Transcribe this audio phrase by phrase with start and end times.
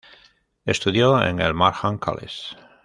[0.65, 2.57] Estudió en el Markham College.